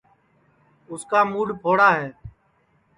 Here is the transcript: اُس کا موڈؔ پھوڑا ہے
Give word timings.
اُس 0.91 1.01
کا 1.11 1.19
موڈؔ 1.31 1.47
پھوڑا 1.61 1.89
ہے 1.97 2.07